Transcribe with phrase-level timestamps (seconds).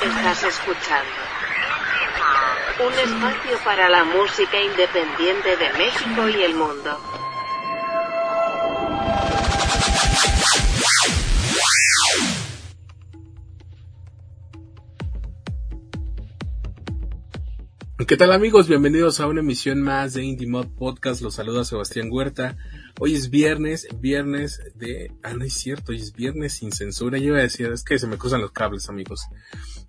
[0.00, 1.10] Estás escuchando
[2.86, 6.96] un espacio para la música independiente de México y el mundo.
[18.06, 18.68] ¿Qué tal amigos?
[18.68, 21.20] Bienvenidos a una emisión más de Indie Mod Podcast.
[21.20, 22.56] Los saluda Sebastián Huerta.
[23.00, 25.12] Hoy es viernes, viernes de...
[25.22, 27.18] Ah, no es cierto, hoy es viernes sin censura.
[27.18, 29.26] Yo iba a decir, es que se me cruzan los cables amigos.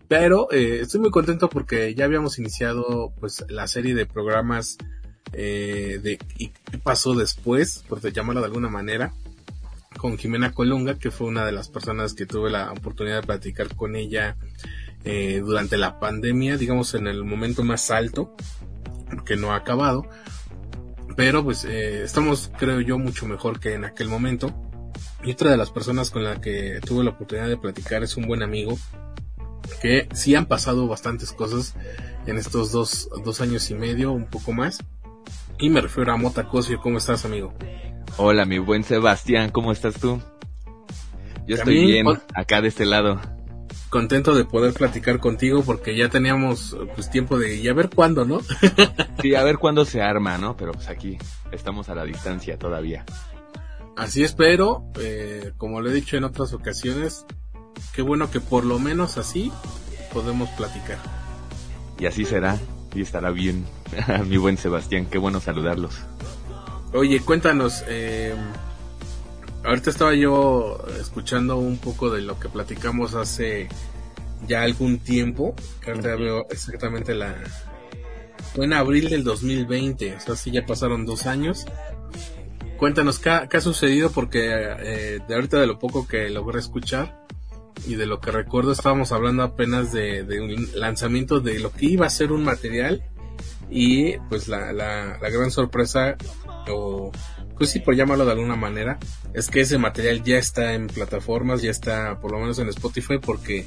[0.10, 4.78] Pero eh, estoy muy contento porque ya habíamos iniciado pues la serie de programas
[5.32, 7.86] eh, de ¿y qué pasó después?
[7.88, 9.14] Por llamarlo de alguna manera
[10.00, 13.76] con Jimena Colunga, que fue una de las personas que tuve la oportunidad de platicar
[13.76, 14.38] con ella
[15.04, 18.36] eh, durante la pandemia, digamos en el momento más alto,
[19.26, 20.08] que no ha acabado,
[21.16, 24.54] pero pues eh, estamos creo yo mucho mejor que en aquel momento.
[25.22, 28.26] Y otra de las personas con la que tuve la oportunidad de platicar es un
[28.26, 28.80] buen amigo,
[29.82, 31.76] que sí han pasado bastantes cosas
[32.26, 34.80] en estos dos, dos años y medio, un poco más.
[35.60, 37.54] Y me refiero a Mota Cosio, ¿cómo estás amigo?
[38.18, 40.22] Hola mi buen Sebastián, ¿cómo estás tú?
[41.48, 43.20] Yo estoy bien, acá de este lado
[43.90, 48.26] contento de poder platicar contigo porque ya teníamos pues tiempo de y a ver cuándo,
[48.26, 48.40] ¿no?
[49.22, 50.56] sí, a ver cuándo se arma, ¿no?
[50.56, 51.18] Pero pues aquí
[51.52, 53.04] estamos a la distancia todavía.
[53.98, 57.26] Así es, pero eh, como lo he dicho en otras ocasiones,
[57.94, 59.52] qué bueno que por lo menos así
[60.14, 60.98] podemos platicar.
[62.00, 62.58] Y así será
[62.96, 63.66] y estará bien,
[64.28, 65.96] mi buen Sebastián, qué bueno saludarlos.
[66.94, 68.34] Oye, cuéntanos, eh,
[69.64, 73.68] ahorita estaba yo escuchando un poco de lo que platicamos hace
[74.48, 77.36] ya algún tiempo, que ahorita veo exactamente la...
[78.56, 81.66] Fue en abril del 2020, o sea, sí ya pasaron dos años.
[82.78, 87.19] Cuéntanos qué, ha sucedido porque eh, de ahorita de lo poco que logré escuchar
[87.88, 91.86] y de lo que recuerdo estábamos hablando apenas de, de un lanzamiento de lo que
[91.86, 93.04] iba a ser un material
[93.70, 96.18] y pues la, la, la gran sorpresa
[96.70, 97.12] o
[97.60, 98.98] pues sí, por llamarlo de alguna manera,
[99.34, 103.18] es que ese material ya está en plataformas, ya está por lo menos en Spotify,
[103.20, 103.66] porque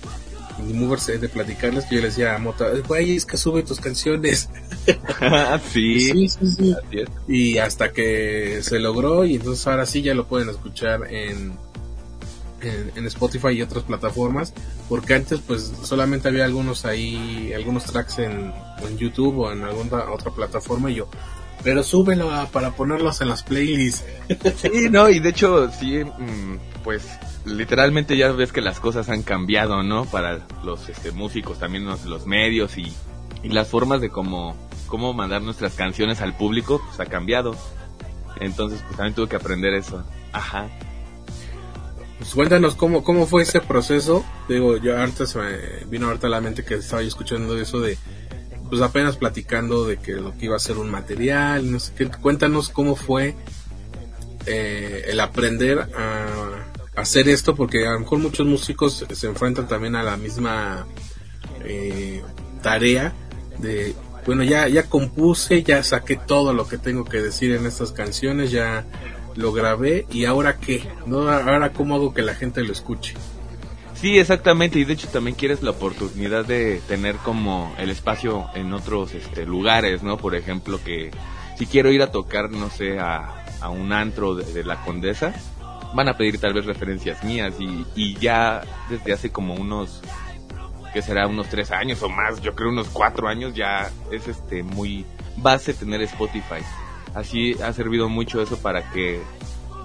[0.59, 4.49] Movers de platicarles que yo les decía a Mota, güey, es que sube tus canciones.
[5.73, 7.05] sí, sí, sí, sí.
[7.29, 11.53] Y hasta que se logró, y entonces ahora sí ya lo pueden escuchar en,
[12.63, 14.55] en, Spotify y otras plataformas,
[14.89, 18.53] porque antes pues solamente había algunos ahí, algunos tracks en,
[18.99, 21.09] YouTube o en alguna otra plataforma y yo,
[21.63, 24.05] pero súbelo para ponerlos en las playlists.
[24.57, 27.09] Sí, no, y de hecho, sí, mm, pues
[27.45, 30.05] literalmente ya ves que las cosas han cambiado, ¿no?
[30.05, 32.93] Para los este, músicos, también los, los medios y,
[33.43, 34.57] y, las formas de cómo,
[34.87, 37.57] cómo mandar nuestras canciones al público, pues ha cambiado.
[38.41, 40.05] Entonces, pues también tuve que aprender eso.
[40.33, 40.69] Ajá.
[42.23, 44.25] Pues cuéntanos cómo, cómo fue ese proceso.
[44.49, 47.81] Digo, yo ahorita se me vino ahorita a la mente que estaba yo escuchando eso
[47.81, 47.99] de
[48.71, 52.09] pues apenas platicando de que lo que iba a ser un material, no sé qué.
[52.09, 53.35] Cuéntanos cómo fue
[54.47, 59.97] eh, el aprender a, hacer esto, porque a lo mejor muchos músicos se enfrentan también
[59.97, 60.87] a la misma
[61.65, 62.23] eh,
[62.63, 63.13] tarea
[63.59, 63.97] de,
[64.27, 68.53] bueno, ya, ya compuse, ya saqué todo lo que tengo que decir en estas canciones,
[68.53, 68.87] ya
[69.37, 71.29] lo grabé y ahora qué, ¿no?
[71.29, 73.15] Ahora cómo hago que la gente lo escuche.
[73.95, 78.73] Sí, exactamente, y de hecho también quieres la oportunidad de tener como el espacio en
[78.73, 80.17] otros este, lugares, ¿no?
[80.17, 81.13] Por ejemplo, que
[81.57, 85.33] si quiero ir a tocar, no sé, a, a un antro de, la condesa,
[85.95, 90.03] van a pedir tal vez referencias mías y, y ya desde hace como unos,
[90.93, 94.65] que será unos tres años o más, yo creo unos cuatro años ya es este
[94.65, 95.07] muy
[95.37, 96.63] base tener Spotify.
[97.15, 99.21] Así ha servido mucho eso para que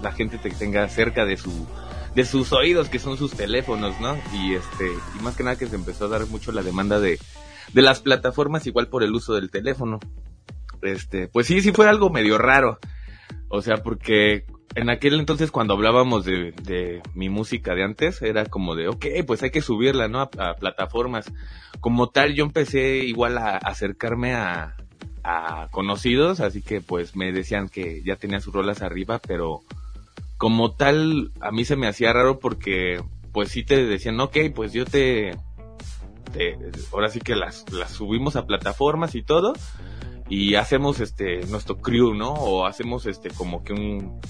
[0.02, 1.66] la gente te tenga cerca de su
[2.14, 4.16] de sus oídos, que son sus teléfonos, ¿no?
[4.32, 7.18] Y este, y más que nada que se empezó a dar mucho la demanda de,
[7.72, 10.00] de las plataformas igual por el uso del teléfono.
[10.82, 12.78] Este, pues sí, sí fue algo medio raro.
[13.48, 18.46] O sea, porque en aquel entonces cuando hablábamos de, de mi música de antes, era
[18.46, 20.20] como de, ok, pues hay que subirla, ¿no?
[20.20, 21.32] A, plataformas.
[21.80, 24.76] Como tal, yo empecé igual a, acercarme a,
[25.70, 29.62] conocidos, así que pues me decían que ya tenía sus rolas arriba, pero
[30.36, 34.72] como tal, a mí se me hacía raro porque, pues sí te decían, ok, pues
[34.72, 35.36] yo te,
[36.92, 39.52] ahora sí que las, las subimos a plataformas y todo,
[40.28, 42.32] y hacemos este, nuestro crew, ¿no?
[42.32, 44.20] O hacemos este, como que un,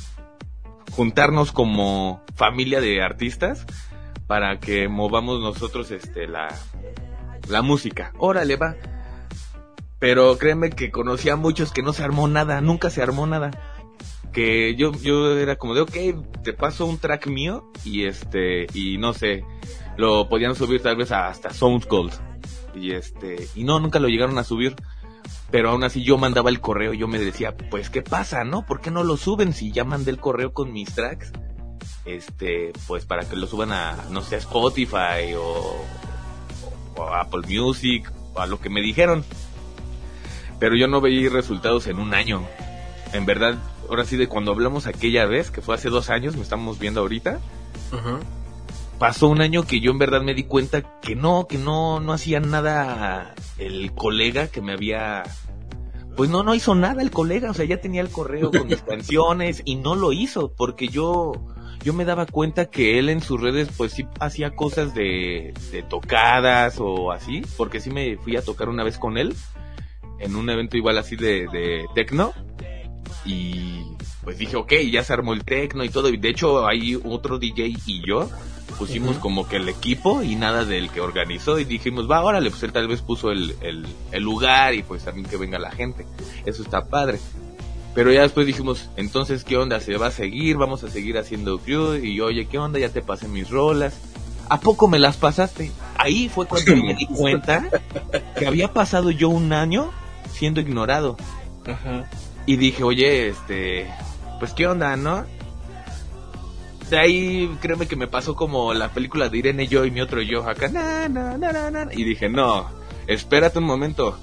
[0.93, 3.67] juntarnos como familia de artistas
[4.27, 6.49] para que movamos nosotros este, la,
[7.49, 8.13] la música.
[8.19, 8.77] Órale, va.
[9.99, 13.51] Pero créeme que conocí a muchos que no se armó nada, nunca se armó nada
[14.33, 18.99] que yo, yo era como de, ok, te paso un track mío y este, y
[18.99, 19.45] no sé,
[19.97, 22.13] lo podían subir tal vez hasta SoundCloud.
[22.75, 24.77] Y este, y no, nunca lo llegaron a subir.
[25.51, 28.67] Pero aún así yo mandaba el correo yo me decía, pues qué pasa, ¿no?
[28.67, 31.33] ¿Por qué no lo suben si ya mandé el correo con mis tracks?
[32.05, 35.85] Este, pues para que lo suban a, no sé, a Spotify o,
[36.97, 39.25] o a Apple Music o a lo que me dijeron.
[40.59, 42.43] Pero yo no veía resultados en un año.
[43.13, 43.57] En verdad,
[43.89, 47.01] ahora sí de cuando hablamos aquella vez, que fue hace dos años, me estamos viendo
[47.01, 47.39] ahorita.
[48.99, 52.13] Pasó un año que yo en verdad me di cuenta que no, que no, no
[52.13, 55.23] hacía nada el colega que me había...
[56.17, 58.83] Pues no, no hizo nada el colega, o sea, ya tenía el correo con mis
[58.89, 61.33] canciones y no lo hizo, porque yo,
[61.85, 65.85] yo me daba cuenta que él en sus redes pues sí hacía cosas de, de
[65.85, 69.33] tocadas o así, porque sí me fui a tocar una vez con él
[70.19, 72.33] en un evento igual así de, de tecno
[73.25, 73.85] y
[74.25, 76.09] pues dije, ok, ya se armó el tecno y todo.
[76.09, 78.29] Y de hecho, hay otro DJ y yo
[78.79, 81.59] pusimos como que el equipo y nada del que organizó.
[81.59, 85.05] Y dijimos, va, órale, pues él tal vez puso el, el, el lugar y pues
[85.05, 86.07] también que venga la gente.
[86.45, 87.19] Eso está padre.
[87.95, 89.81] Pero ya después dijimos, entonces, ¿qué onda?
[89.81, 90.57] ¿Se va a seguir?
[90.57, 91.95] ¿Vamos a seguir haciendo crew?
[91.95, 92.79] Y yo, oye, ¿qué onda?
[92.79, 93.99] Ya te pasé mis rolas.
[94.49, 95.73] ¿A poco me las pasaste?
[95.97, 97.69] Ahí fue cuando me di cuenta
[98.39, 99.91] que había pasado yo un año
[100.31, 101.17] siendo ignorado.
[101.67, 102.09] Ajá.
[102.47, 103.87] Y dije, oye, este,
[104.39, 105.27] pues qué onda, ¿no?
[106.91, 110.23] De ahí, créeme que me pasó como la película de Irene yo y mi otro
[110.23, 111.09] yo acá, na,
[111.93, 112.67] y dije, no,
[113.07, 114.19] espérate un momento.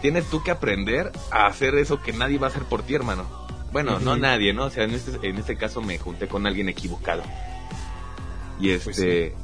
[0.00, 3.26] Tienes tú que aprender a hacer eso que nadie va a hacer por ti, hermano.
[3.72, 4.66] Bueno, no nadie, ¿no?
[4.66, 7.22] O sea, en este, en este caso me junté con alguien equivocado.
[8.60, 9.34] Y este...
[9.34, 9.43] Pues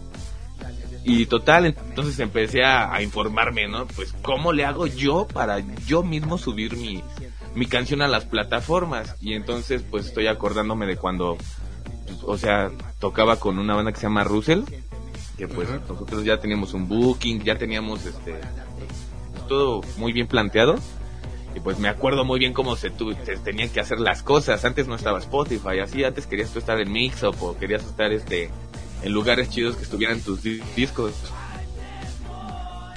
[1.05, 3.87] Y total, entonces empecé a, a informarme, ¿no?
[3.87, 7.03] Pues, ¿cómo le hago yo para yo mismo subir mi,
[7.55, 9.17] mi canción a las plataformas?
[9.21, 11.37] Y entonces, pues, estoy acordándome de cuando,
[12.07, 14.61] pues, o sea, tocaba con una banda que se llama Russell,
[15.39, 18.35] que pues nosotros ya teníamos un booking, ya teníamos, este,
[19.49, 20.75] todo muy bien planteado.
[21.57, 24.65] Y pues me acuerdo muy bien cómo se, tu- se tenían que hacer las cosas.
[24.65, 28.51] Antes no estaba Spotify, así antes querías tú estar en Mixup o querías estar este
[29.03, 31.13] en lugares chidos que estuvieran tus di- discos.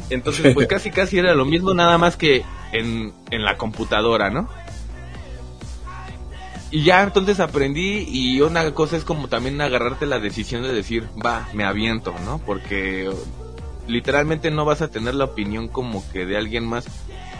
[0.09, 4.49] Entonces, pues casi casi era lo mismo, nada más que en, en la computadora, ¿no?
[6.71, 11.07] Y ya entonces aprendí y una cosa es como también agarrarte la decisión de decir,
[11.23, 12.39] va, me aviento, ¿no?
[12.39, 13.11] Porque
[13.87, 16.85] literalmente no vas a tener la opinión como que de alguien más,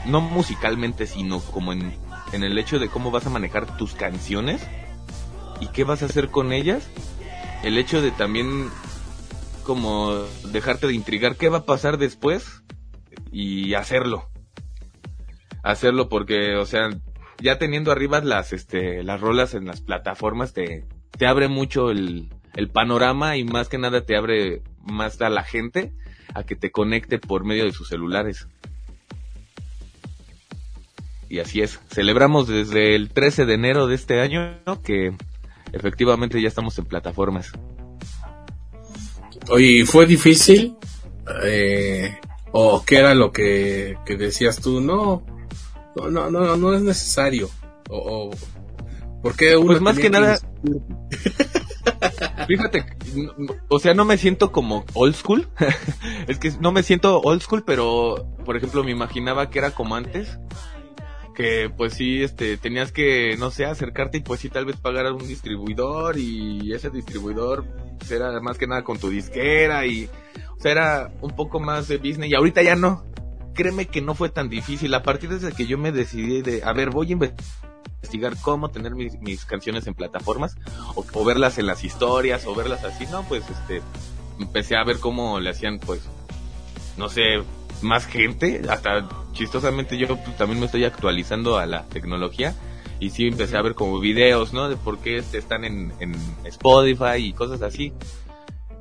[0.06, 1.96] no musicalmente, sino como en,
[2.32, 4.62] en el hecho de cómo vas a manejar tus canciones
[5.60, 6.84] y qué vas a hacer con ellas.
[7.64, 8.70] El hecho de también
[9.64, 10.14] como
[10.52, 12.64] dejarte de intrigar qué va a pasar después
[13.32, 14.30] y hacerlo.
[15.64, 16.90] Hacerlo porque, o sea,
[17.40, 20.86] ya teniendo arriba las, este, las rolas en las plataformas te,
[21.18, 25.44] te abre mucho el, el panorama y más que nada te abre más a la
[25.44, 25.94] gente
[26.34, 28.48] a que te conecte por medio de sus celulares.
[31.30, 31.80] Y así es.
[31.90, 35.16] Celebramos desde el 13 de enero de este año que
[35.74, 37.52] efectivamente ya estamos en plataformas.
[39.50, 40.78] Oye, ¿fue difícil?
[41.44, 42.18] Eh,
[42.52, 44.80] ¿O qué era lo que, que decías tú?
[44.80, 45.26] No,
[45.96, 47.50] no, no, no, no es necesario.
[47.90, 50.40] O, o ¿por qué uno Pues más que nada-?
[52.48, 52.86] Fíjate,
[53.70, 55.50] o sea, no me siento como old school.
[56.28, 59.96] es que no me siento old school, pero por ejemplo me imaginaba que era como
[59.96, 60.38] antes.
[61.36, 65.08] Que pues sí, este, tenías que, no sé, acercarte y pues sí tal vez pagar
[65.08, 67.66] a un distribuidor y ese distribuidor
[67.98, 70.10] pues, era más que nada con tu disquera y,
[70.58, 73.04] o sea, era un poco más de business y ahorita ya no.
[73.56, 74.94] Créeme que no fue tan difícil.
[74.94, 78.96] A partir desde que yo me decidí de, a ver, voy a investigar cómo tener
[78.96, 80.56] mis, mis canciones en plataformas
[80.96, 83.82] o, o verlas en las historias o verlas así, no, pues este
[84.40, 86.02] empecé a ver cómo le hacían pues
[86.98, 87.44] no sé,
[87.82, 92.56] más gente, hasta chistosamente yo pues, también me estoy actualizando a la tecnología
[93.00, 94.70] y sí empecé a ver como videos, ¿no?
[94.70, 95.92] De por qué este, están en,
[96.46, 97.92] Spotify y cosas así.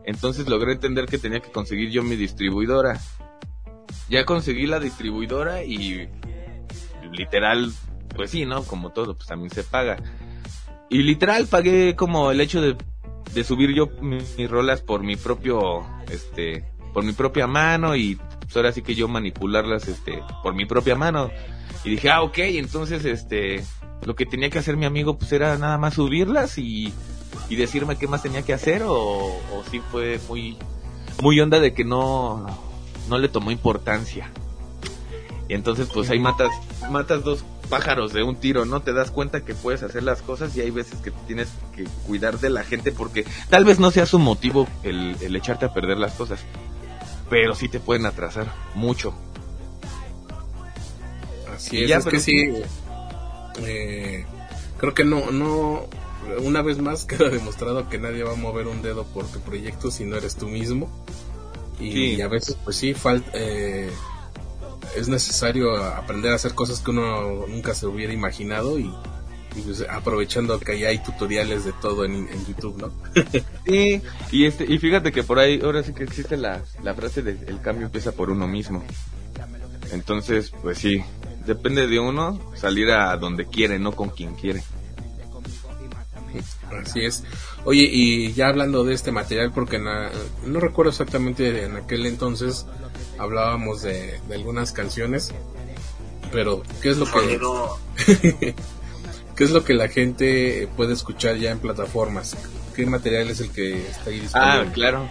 [0.04, 3.00] Entonces logré entender que tenía que conseguir yo mi distribuidora.
[4.08, 6.08] Ya conseguí la distribuidora y
[7.12, 7.72] literal,
[8.14, 8.62] pues sí, ¿no?
[8.64, 9.96] Como todo, pues también se paga.
[10.90, 12.76] Y literal pagué como el hecho de,
[13.32, 18.18] de subir yo mi- mis rolas por mi propio, este, por mi propia mano y
[18.52, 21.30] pues ahora sí que yo manipularlas, este, por mi propia mano.
[21.84, 23.64] Y dije, ah, ok, entonces, este,
[24.04, 26.92] lo que tenía que hacer mi amigo pues era nada más subirlas y,
[27.48, 30.58] y decirme qué más tenía que hacer o, o sí fue muy,
[31.22, 32.46] muy onda de que no,
[33.08, 34.30] no le tomó importancia.
[35.48, 36.50] Y entonces pues ahí matas,
[36.90, 38.80] matas dos, pájaros de un tiro, ¿no?
[38.80, 42.38] Te das cuenta que puedes hacer las cosas y hay veces que tienes que cuidar
[42.38, 45.96] de la gente porque tal vez no sea su motivo el, el echarte a perder
[45.96, 46.44] las cosas,
[47.32, 49.14] pero sí te pueden atrasar mucho.
[51.56, 52.52] Así es, es que sí,
[53.62, 54.26] eh,
[54.76, 55.86] creo que no, no,
[56.42, 59.90] una vez más queda demostrado que nadie va a mover un dedo por tu proyecto
[59.90, 60.90] si no eres tú mismo.
[61.80, 63.90] Y, a veces, pues sí, falta, eh,
[64.94, 68.92] es necesario aprender a hacer cosas que uno nunca se hubiera imaginado y,
[69.64, 72.92] pues, aprovechando que ya hay tutoriales de todo en, YouTube, ¿no?
[73.66, 77.22] sí, y, este, y fíjate que por ahí ahora sí que existe la, la frase
[77.22, 78.84] de el cambio empieza por uno mismo.
[79.92, 81.02] Entonces, pues sí,
[81.46, 84.62] depende de uno salir a donde quiere, no con quien quiere.
[86.82, 87.24] Así es.
[87.64, 92.66] Oye, y ya hablando de este material, porque no recuerdo exactamente en aquel entonces
[93.18, 95.32] hablábamos de, algunas canciones,
[96.32, 98.54] pero ¿qué es lo que
[99.36, 102.36] qué es lo que la gente puede escuchar ya en plataformas?
[102.74, 104.68] ¿Qué material es el que está ahí disponible?
[104.68, 105.08] Ah, claro.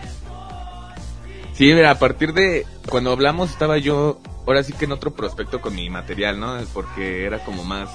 [1.53, 5.61] Sí, mira, a partir de cuando hablamos estaba yo ahora sí que en otro prospecto
[5.61, 6.57] con mi material, ¿no?
[6.73, 7.89] Porque era como más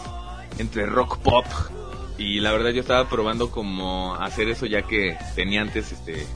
[0.59, 1.45] entre rock pop
[2.19, 6.27] y la verdad yo estaba probando como hacer eso ya que tenía antes este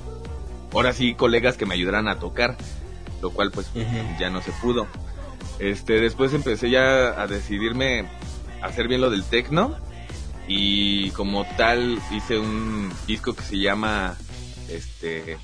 [0.72, 2.56] ahora sí colegas que me ayudaran a tocar
[3.22, 3.70] lo cual pues
[4.18, 4.86] ya no se pudo
[5.58, 8.04] este después empecé ya a decidirme
[8.62, 9.76] hacer bien lo del techno
[10.48, 14.16] y como tal hice un disco que se llama
[14.68, 15.38] este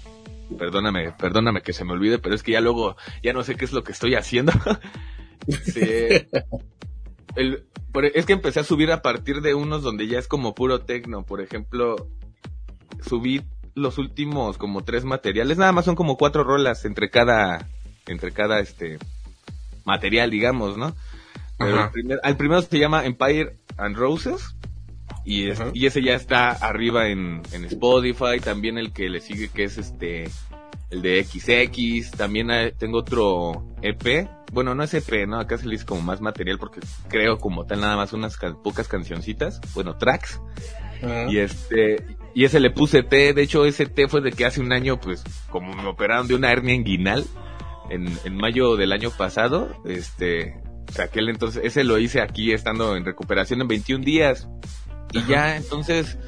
[0.59, 3.65] perdóname perdóname que se me olvide pero es que ya luego ya no sé qué
[3.65, 4.53] es lo que estoy haciendo
[5.49, 5.81] sí
[7.37, 7.67] el,
[8.03, 11.25] es que empecé a subir a partir de unos donde ya es como puro tecno.
[11.25, 12.09] Por ejemplo,
[13.01, 13.43] subí
[13.75, 15.59] los últimos como tres materiales.
[15.59, 17.69] Nada más son como cuatro rolas entre cada,
[18.07, 18.99] entre cada este
[19.85, 20.95] material, digamos, ¿no?
[21.59, 21.91] Pero
[22.23, 24.57] el primero se llama Empire and Roses.
[25.25, 28.39] Y, y ese ya está arriba en, en Spotify.
[28.43, 30.29] También el que le sigue que es este
[30.91, 32.49] el de XX, también
[32.79, 35.41] tengo otro EP, bueno, no es EP, ¿no?
[35.41, 38.89] Acá se le dice como más material porque creo como tal nada más unas pocas
[38.89, 40.41] cancioncitas, bueno, tracks.
[41.29, 42.03] Y este,
[42.35, 44.99] y ese le puse T, de hecho ese T fue de que hace un año,
[44.99, 47.25] pues, como me operaron de una hernia inguinal,
[47.91, 50.61] en, en mayo del año pasado, este,
[50.99, 54.49] aquel entonces, ese lo hice aquí estando en recuperación en 21 días.
[55.13, 56.19] Y ya, entonces,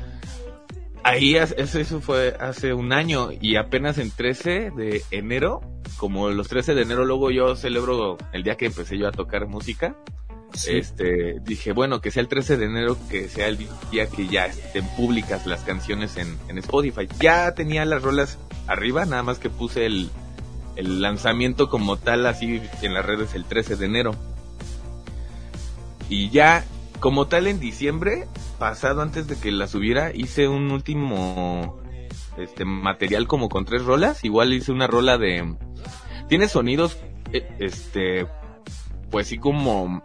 [1.03, 5.61] ahí eso, fue hace un año y apenas en 13 de enero,
[5.97, 9.47] como los 13 de enero luego yo celebro el día que empecé yo a tocar
[9.47, 9.97] música.
[10.67, 13.59] Este, dije, bueno, que sea el 13 de enero, que sea el
[13.91, 17.07] día que ya estén públicas las canciones en, en Spotify.
[17.21, 20.11] Ya tenía las rolas arriba, nada más que puse el,
[20.77, 24.15] el lanzamiento como tal así en las redes el 13 de enero.
[26.09, 26.65] Y ya
[27.01, 28.27] como tal en diciembre
[28.59, 31.79] pasado antes de que la subiera hice un último
[32.37, 34.25] este material como con tres rolas.
[34.25, 35.57] Igual hice una rola de
[36.29, 36.99] tiene sonidos
[37.33, 38.27] eh, este
[39.11, 40.03] pues sí como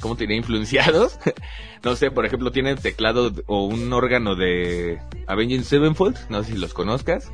[0.00, 1.18] ¿cómo te influenciados.
[1.82, 6.58] No sé por ejemplo tiene teclado o un órgano de Avenging Sevenfold no sé si
[6.58, 7.32] los conozcas.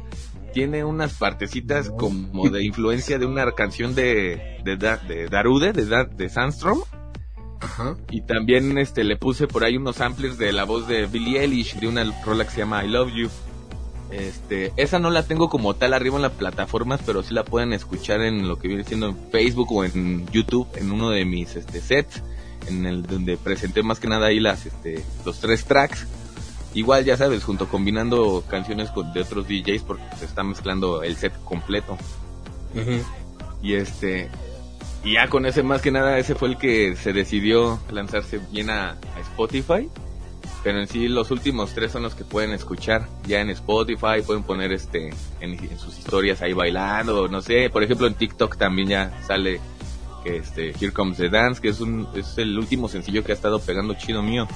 [0.55, 6.29] Tiene unas partecitas como de influencia de una canción de de, de Darude de, de
[6.29, 6.79] Sandstrom
[8.11, 11.79] y también este le puse por ahí unos samplers de la voz de Billie Eilish
[11.79, 13.29] de una rola que se llama I Love You.
[14.11, 17.73] Este, esa no la tengo como tal arriba en las plataformas, pero sí la pueden
[17.73, 21.57] escuchar en lo que viene siendo en Facebook o en YouTube, en uno de mis
[21.57, 22.23] este, sets,
[22.69, 26.07] en el donde presenté más que nada ahí las, este, los tres tracks.
[26.75, 31.33] Igual ya sabes, junto combinando canciones de otros DJs porque se está mezclando el set
[31.45, 31.97] completo.
[33.63, 34.29] Y este,
[35.07, 38.71] y ya con ese, más que nada, ese fue el que se decidió lanzarse bien
[38.71, 39.89] a, Spotify.
[40.65, 44.21] Pero en sí, los últimos tres son los que pueden escuchar ya en Spotify.
[44.27, 45.11] Pueden poner este
[45.41, 47.71] en, sus historias ahí bailando, no sé.
[47.71, 49.61] Por ejemplo, en TikTok también ya sale
[50.25, 53.37] que este Here Comes the Dance, que es, un, es el último sencillo que ha
[53.37, 54.49] estado pegando chido mío.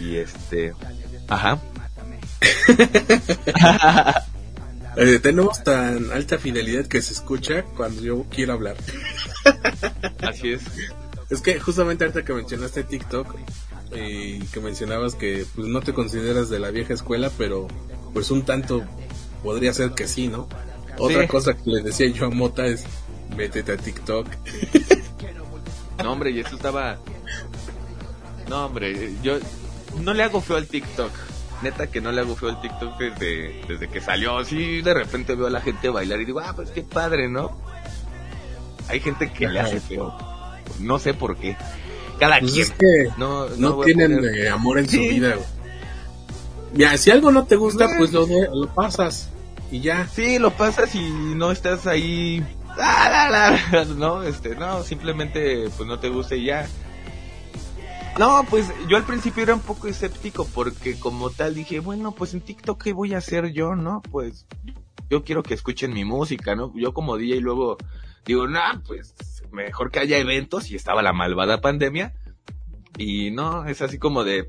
[0.00, 0.72] Y este.
[1.28, 1.60] Ajá.
[4.96, 8.76] Eh, tenemos tan alta fidelidad que se escucha cuando yo quiero hablar.
[10.22, 10.62] Así es.
[11.30, 13.34] Es que justamente ahorita que mencionaste TikTok
[13.94, 17.66] y que mencionabas que pues no te consideras de la vieja escuela, pero
[18.12, 18.84] pues un tanto
[19.42, 20.48] podría ser que sí, ¿no?
[20.98, 22.84] Otra cosa que le decía yo a Mota es
[23.36, 24.26] métete a TikTok.
[26.02, 26.98] No, hombre, y eso estaba
[28.48, 29.38] No, hombre, yo
[30.02, 31.12] no le hago feo al TikTok
[31.64, 34.38] neta que no le hago feo el TikTok desde, desde que salió.
[34.38, 37.58] Así de repente veo a la gente bailar y digo, ah, pues qué padre, ¿no?
[38.88, 40.14] Hay gente que le hace feo.
[40.80, 41.56] No sé por qué.
[42.20, 42.64] Cada Pues quien.
[42.64, 45.46] es que no, no, tienen poner- eh, amor en su vida, güey.
[46.74, 47.98] Ya, si algo no te gusta, Güey.
[47.98, 49.30] pues lo, de- lo pasas
[49.70, 50.06] y ya.
[50.12, 52.44] Sí, lo pasas y no estás ahí.
[52.78, 56.66] ah, la, la, No, este, no, simplemente pues no te gusta y ya.
[58.18, 62.32] No, pues yo al principio era un poco escéptico porque como tal dije, bueno, pues
[62.32, 64.02] en TikTok qué voy a hacer yo, ¿no?
[64.02, 64.46] Pues
[65.10, 66.72] yo quiero que escuchen mi música, ¿no?
[66.76, 67.76] Yo como DJ luego
[68.24, 69.14] digo, no, pues
[69.50, 72.14] mejor que haya eventos y estaba la malvada pandemia
[72.96, 74.48] y no, es así como de,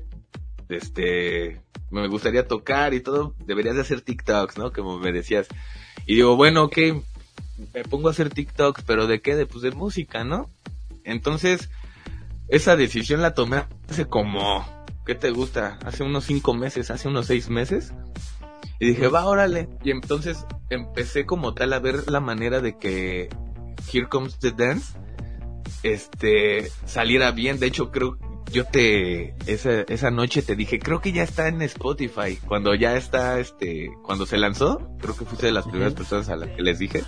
[0.68, 4.72] este, me gustaría tocar y todo, deberías de hacer TikToks, ¿no?
[4.72, 5.48] Como me decías.
[6.06, 6.78] Y digo, bueno, ok,
[7.74, 9.34] me pongo a hacer TikToks, pero ¿de qué?
[9.34, 10.50] De, pues de música, ¿no?
[11.04, 11.68] Entonces,
[12.48, 14.64] esa decisión la tomé hace como,
[15.04, 15.78] ¿qué te gusta?
[15.84, 17.92] Hace unos cinco meses, hace unos seis meses.
[18.78, 19.68] Y dije, va, órale.
[19.82, 23.28] Y entonces empecé como tal a ver la manera de que
[23.92, 24.98] Here Comes the Dance,
[25.82, 27.58] este, saliera bien.
[27.58, 28.18] De hecho, creo,
[28.52, 32.38] yo te, esa, esa noche te dije, creo que ya está en Spotify.
[32.46, 36.36] Cuando ya está, este, cuando se lanzó, creo que fuiste de las primeras personas a
[36.36, 37.02] las que les dije.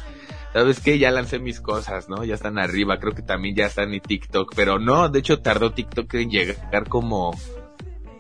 [0.53, 0.99] ¿Sabes qué?
[0.99, 2.25] Ya lancé mis cosas, ¿no?
[2.25, 5.73] Ya están arriba, creo que también ya está en TikTok, pero no, de hecho tardó
[5.73, 7.37] TikTok en llegar como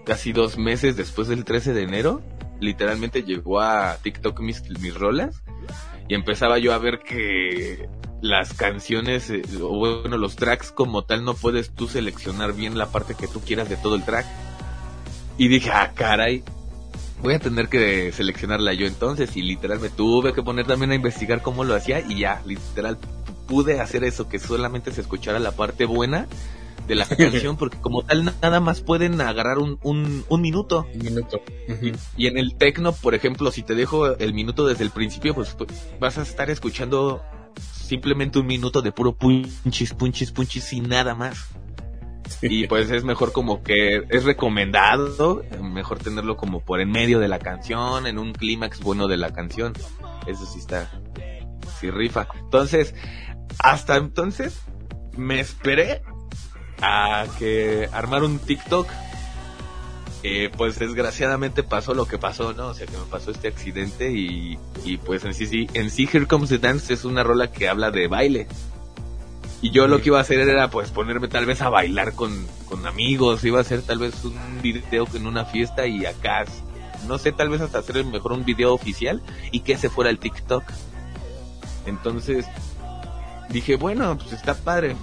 [0.05, 2.23] casi dos meses después del 13 de enero.
[2.61, 5.43] Literalmente llegó a TikTok mis, mis rolas
[6.09, 7.89] y empezaba yo a ver que
[8.21, 12.87] las canciones, eh, o bueno, los tracks como tal no puedes tú seleccionar bien la
[12.87, 14.27] parte que tú quieras de todo el track.
[15.37, 16.43] Y dije, ah, caray,
[17.23, 20.95] voy a tener que seleccionarla yo entonces y literal me tuve que poner también a
[20.95, 22.99] investigar cómo lo hacía y ya, literal
[23.47, 26.27] pude hacer eso, que solamente se escuchara la parte buena
[26.87, 31.05] de la canción porque como tal nada más pueden agarrar un, un, un minuto Un
[31.05, 31.41] minuto.
[32.17, 35.55] Y en el tecno, por ejemplo, si te dejo el minuto desde el principio, pues,
[35.55, 35.71] pues,
[36.01, 37.23] vas a estar escuchando
[37.61, 41.49] simplemente un minuto de puro punchis, punchis, punchis y nada más.
[42.43, 47.29] Y pues es mejor como que es recomendado, mejor tenerlo como por en medio de
[47.29, 49.73] la canción, en un clímax bueno de la canción.
[50.27, 50.91] Eso sí está,
[51.81, 52.29] sí rifa.
[52.39, 52.95] Entonces,
[53.59, 54.61] hasta entonces
[55.17, 56.03] me esperé
[56.81, 58.88] a que armar un TikTok.
[60.25, 62.69] Eh, pues desgraciadamente pasó lo que pasó, ¿no?
[62.69, 66.09] O sea, que me pasó este accidente y, y pues en sí, sí, en sí
[66.12, 68.49] Here Comes the Dance es una rola que habla de baile.
[69.61, 72.47] Y yo lo que iba a hacer era pues ponerme tal vez a bailar con,
[72.66, 76.44] con amigos, iba a hacer tal vez un video en una fiesta y acá,
[77.09, 80.18] no sé, tal vez hasta hacer mejor un video oficial y que ese fuera el
[80.18, 80.62] TikTok.
[81.87, 82.47] Entonces
[83.51, 84.94] dije, bueno, pues está padre.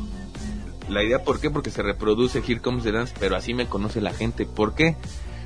[0.88, 1.50] La idea, ¿por qué?
[1.50, 4.46] Porque se reproduce Here Comes the Dance, pero así me conoce la gente.
[4.46, 4.96] ¿Por qué?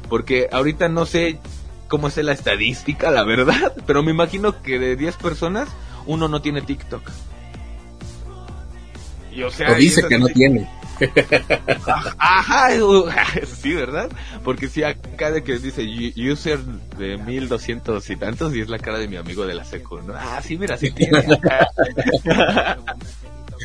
[0.10, 1.40] Porque ahorita no sé
[1.88, 5.70] cómo es la estadística, la verdad, pero me imagino que de 10 personas,
[6.06, 7.10] uno no tiene TikTok.
[9.40, 10.68] Y o sea, O dice que no tiene.
[12.18, 13.10] Ajá, uh,
[13.62, 14.10] sí, ¿verdad?
[14.44, 15.86] Porque sí, acá de que dice
[16.18, 20.02] user de 1200 y tantos y es la cara de mi amigo de la secu,
[20.02, 20.14] ¿no?
[20.14, 21.24] Ah, sí, mira, sí tiene.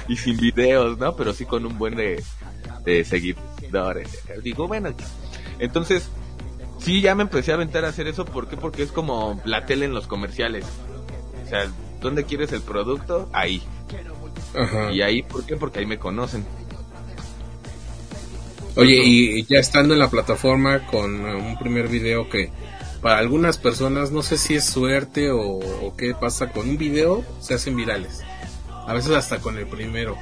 [0.09, 1.17] y sin videos, ¿no?
[1.17, 2.23] Pero sí con un buen de,
[2.85, 4.09] de seguidores.
[4.45, 4.95] Digo, bueno,
[5.59, 6.09] entonces,
[6.79, 8.25] sí, ya me empecé a aventar a hacer eso.
[8.25, 8.57] ¿Por qué?
[8.57, 10.65] Porque es como la tele en los comerciales.
[11.45, 11.67] O sea,
[12.01, 13.29] ¿dónde quieres el producto?
[13.33, 13.61] Ahí.
[14.55, 14.93] Ajá.
[14.93, 15.57] Y ahí, ¿por qué?
[15.57, 16.45] Porque ahí me conocen.
[18.77, 22.51] Oye, y ya estando en la plataforma con eh, un primer video que
[23.01, 27.25] para algunas personas no sé si es suerte o, o qué pasa con un video
[27.41, 28.23] se hacen virales.
[28.87, 30.17] A veces hasta con el primero.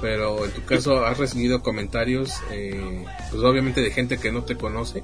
[0.00, 4.56] Pero en tu caso has recibido comentarios, eh, pues obviamente de gente que no te
[4.56, 5.02] conoce.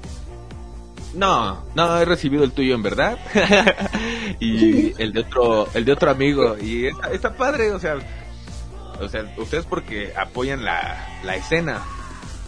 [1.13, 3.17] No, no he recibido el tuyo en verdad.
[4.39, 6.57] y el de otro, el de otro amigo.
[6.61, 7.97] Y está, está padre, o sea,
[8.99, 11.83] o sea, ustedes porque apoyan la, la escena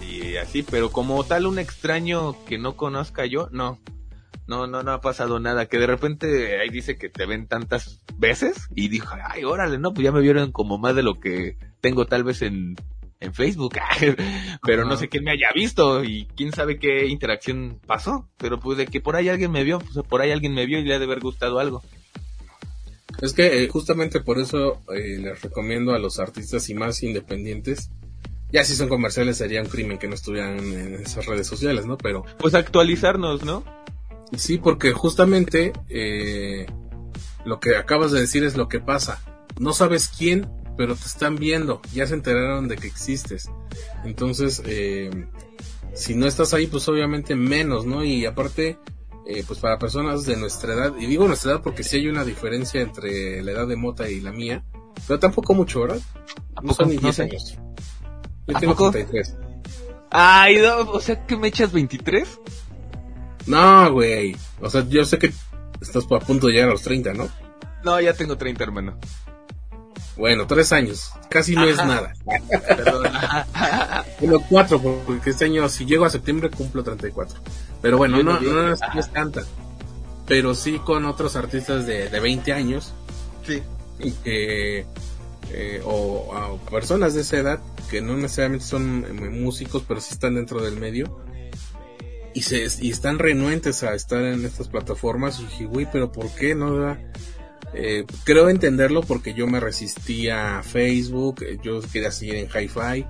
[0.01, 3.79] y así, pero como tal un extraño que no conozca yo, no.
[4.47, 5.65] No, no, no ha pasado nada.
[5.65, 9.93] Que de repente ahí dice que te ven tantas veces y dijo, ay, órale, no,
[9.93, 12.77] pues ya me vieron como más de lo que tengo tal vez en,
[13.19, 13.75] en Facebook.
[14.63, 18.29] pero no sé quién me haya visto y quién sabe qué interacción pasó.
[18.37, 20.79] Pero pues de que por ahí alguien me vio, pues por ahí alguien me vio
[20.79, 21.83] y le ha de haber gustado algo.
[23.21, 27.89] Es que eh, justamente por eso eh, les recomiendo a los artistas y más independientes.
[28.51, 31.97] Ya si son comerciales sería un crimen que no estuvieran en esas redes sociales, ¿no?
[31.97, 33.63] Pero Pues actualizarnos, ¿no?
[34.35, 36.65] Sí, porque justamente eh,
[37.45, 39.21] lo que acabas de decir es lo que pasa.
[39.59, 41.81] No sabes quién, pero te están viendo.
[41.93, 43.49] Ya se enteraron de que existes.
[44.05, 45.09] Entonces, eh,
[45.93, 48.03] si no estás ahí, pues obviamente menos, ¿no?
[48.03, 48.77] Y aparte,
[49.27, 52.23] eh, pues para personas de nuestra edad, y digo nuestra edad porque sí hay una
[52.23, 54.63] diferencia entre la edad de Mota y la mía,
[55.07, 55.99] pero tampoco mucho, ¿verdad?
[56.55, 57.23] ¿A No son ni No 10 sé.
[57.23, 57.57] años.
[58.47, 58.91] Yo ¿A tengo poco?
[58.91, 59.35] 33.
[60.09, 62.39] Ay, no, o sea que me echas 23.
[63.47, 64.35] No, güey.
[64.61, 65.31] O sea, yo sé que
[65.81, 67.29] estás a punto de llegar a los 30, ¿no?
[67.83, 68.97] No, ya tengo 30, hermano.
[70.17, 71.11] Bueno, tres años.
[71.29, 72.13] Casi no es nada.
[72.67, 73.03] Perdón.
[74.19, 77.39] Bueno, cuatro, porque este año, si llego a septiembre, cumplo 34.
[77.81, 79.43] Pero bueno, no, no, es, no es tanta.
[80.25, 82.93] Pero sí con otros artistas de, de 20 años,
[83.45, 83.61] sí.
[83.99, 84.85] y que,
[85.51, 87.59] eh, o, o personas de esa edad,
[87.89, 91.21] que no necesariamente son eh, músicos, pero sí están dentro del medio,
[92.33, 96.29] y, se, y están renuentes a estar en estas plataformas, y dije, güey, pero ¿por
[96.35, 96.97] qué no?
[97.73, 103.05] Eh, creo entenderlo porque yo me resistía a Facebook, yo quería seguir en Hi-Fi,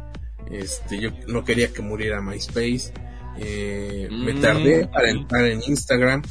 [0.52, 2.94] este, yo no quería que muriera MySpace,
[3.40, 4.42] eh, me Mm.
[4.42, 6.22] tardé para entrar en Instagram,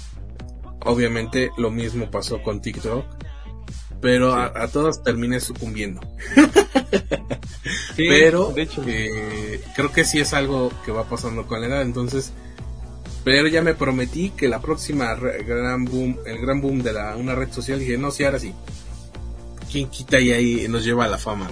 [0.85, 3.05] obviamente lo mismo pasó con TikTok,
[4.01, 6.01] pero a, a todos terminé sucumbiendo.
[7.97, 8.85] Sí, pero de hecho.
[8.87, 12.33] eh, creo que sí es algo que va pasando con la edad, entonces
[13.25, 17.17] pero ya me prometí que la próxima re- gran boom, el gran boom de la
[17.17, 18.53] una red social dije, no, sí, ahora sí.
[19.73, 21.51] ¿Quién quita y ahí nos lleva a la fama?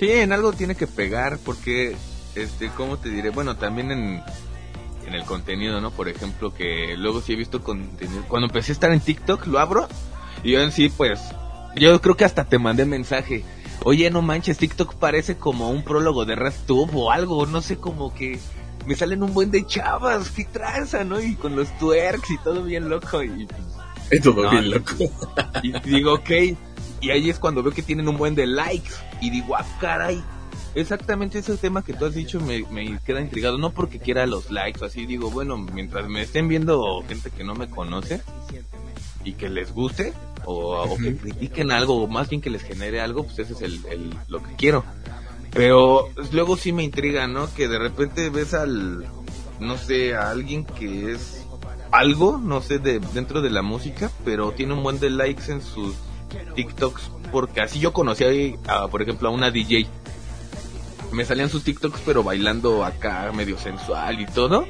[0.00, 1.94] Sí, en algo tiene que pegar porque,
[2.34, 3.30] este, ¿cómo te diré?
[3.30, 4.22] Bueno, también en,
[5.06, 5.90] en el contenido, ¿no?
[5.90, 8.24] Por ejemplo, que luego sí he visto contenido.
[8.28, 9.88] Cuando empecé a estar en TikTok, lo abro
[10.42, 11.20] y yo en sí, pues,
[11.76, 13.44] yo creo que hasta te mandé mensaje.
[13.84, 18.14] Oye, no manches, TikTok parece como un prólogo de RedTube o algo, no sé, como
[18.14, 18.38] que
[18.86, 21.20] me salen un buen de chavas, qué tranza, ¿no?
[21.20, 23.60] Y con los twerks y todo bien loco y pues,
[24.10, 24.92] Es todo No, bien loco.
[25.62, 26.30] y digo, ok.
[27.00, 28.92] Y ahí es cuando veo que tienen un buen de likes.
[29.20, 30.22] Y digo, ah, caray.
[30.74, 33.58] Exactamente ese tema que tú has dicho me, me queda intrigado.
[33.58, 35.04] No porque quiera los likes o así.
[35.06, 38.22] Digo, bueno, mientras me estén viendo gente que no me conoce
[39.24, 40.12] y que les guste
[40.44, 43.60] o, o que critiquen algo o más bien que les genere algo, pues ese es
[43.62, 44.84] el, el- lo que quiero.
[45.52, 47.52] Pero luego sí me intriga, ¿no?
[47.54, 49.04] Que de repente ves al,
[49.60, 51.44] no sé, a alguien que es
[51.90, 55.60] algo, no sé, de dentro de la música, pero tiene un buen de likes en
[55.60, 55.94] sus
[56.54, 59.86] TikToks, porque así yo conocí ahí, a, por ejemplo, a una DJ.
[61.12, 64.66] Me salían sus TikToks, pero bailando acá, medio sensual y todo.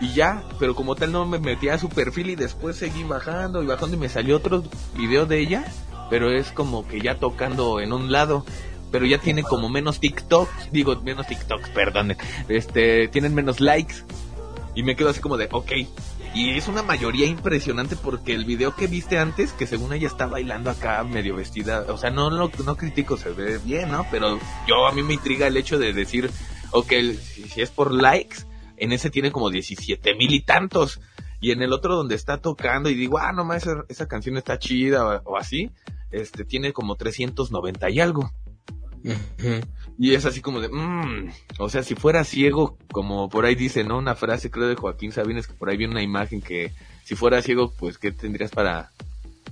[0.00, 3.62] Y ya, pero como tal no me metía a su perfil y después seguí bajando
[3.62, 4.64] y bajando y me salió otro
[4.96, 5.64] video de ella,
[6.10, 8.44] pero es como que ya tocando en un lado,
[8.90, 12.16] pero ya tiene como menos TikToks, digo, menos TikToks, perdón,
[12.48, 13.96] este, tienen menos likes.
[14.74, 15.72] Y me quedo así como de, ok.
[16.34, 20.26] Y es una mayoría impresionante porque el video que viste antes, que según ella está
[20.26, 24.04] bailando acá medio vestida, o sea, no no, no critico, se ve bien, ¿no?
[24.10, 26.28] Pero yo a mí me intriga el hecho de decir,
[26.72, 26.92] ok,
[27.22, 28.38] si, es por likes,
[28.76, 31.00] en ese tiene como 17 mil y tantos.
[31.40, 34.36] Y en el otro donde está tocando y digo, ah, no más, esa, esa canción
[34.36, 35.70] está chida o, o así,
[36.10, 38.32] este tiene como 390 y algo.
[39.98, 43.84] Y es así como de, mmm, o sea, si fuera ciego, como por ahí dice,
[43.84, 43.98] ¿no?
[43.98, 46.72] Una frase creo de Joaquín Sabines, que por ahí vi una imagen que
[47.04, 48.90] si fuera ciego, pues, ¿qué tendrías para,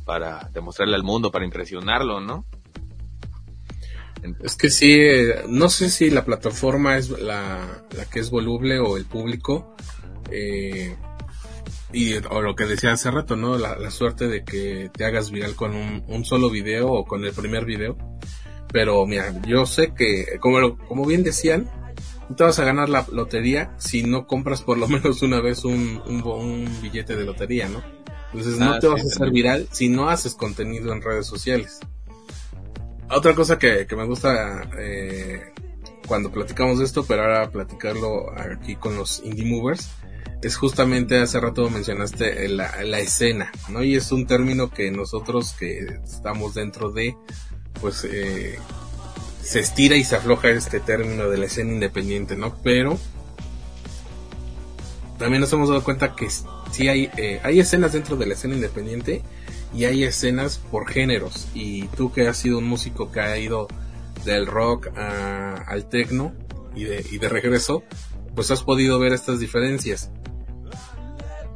[0.04, 2.44] para demostrarle al mundo, para impresionarlo, ¿no?
[4.42, 8.78] Es que sí, eh, no sé si la plataforma es la, la que es voluble
[8.78, 9.74] o el público.
[10.30, 10.96] eh,
[11.92, 13.58] y o lo que decía hace rato, ¿no?
[13.58, 17.24] La, la suerte de que te hagas viral con un, un solo video o con
[17.24, 17.96] el primer video.
[18.72, 21.70] Pero mira, yo sé que, como, lo- como bien decían,
[22.28, 25.64] no te vas a ganar la lotería si no compras por lo menos una vez
[25.64, 27.82] un, un, billete de lotería, ¿no?
[28.32, 31.26] Entonces no Ah, te sí, vas a hacer viral si no haces contenido en redes
[31.26, 31.80] sociales.
[33.10, 35.52] Otra cosa que, que me gusta eh,
[36.06, 39.90] cuando platicamos de esto, pero ahora platicarlo aquí con los indie movers,
[40.42, 43.82] es justamente hace rato mencionaste la, la escena, ¿no?
[43.84, 47.14] Y es un término que nosotros que estamos dentro de,
[47.80, 48.58] pues eh,
[49.42, 52.54] se estira y se afloja este término de la escena independiente, ¿no?
[52.62, 52.98] Pero
[55.18, 56.28] también nos hemos dado cuenta que
[56.70, 59.22] sí hay, eh, hay escenas dentro de la escena independiente
[59.74, 61.48] y hay escenas por géneros.
[61.54, 63.68] Y tú que has sido un músico que ha ido
[64.24, 66.32] del rock a- al techno
[66.74, 67.82] y de, y de regreso,
[68.34, 70.10] pues has podido ver estas diferencias.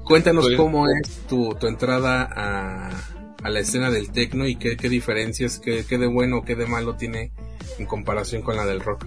[0.05, 2.91] Cuéntanos Pues- cómo es tu, tu entrada a,
[3.47, 6.57] a la escena del techno y qué, qué diferencias, qué, qué de bueno o qué
[6.57, 7.31] de malo tiene
[7.79, 9.07] en comparación con la del rock.